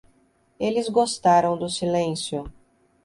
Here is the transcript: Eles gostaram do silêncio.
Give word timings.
Eles 0.59 0.89
gostaram 0.89 1.55
do 1.55 1.69
silêncio. 1.69 2.51